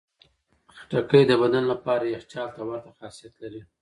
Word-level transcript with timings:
خټکی 0.77 1.21
د 1.27 1.31
بدن 1.41 1.63
لپاره 1.71 2.03
یخچال 2.15 2.49
ته 2.55 2.61
ورته 2.69 2.89
خاصیت 2.97 3.33
لري. 3.41 3.61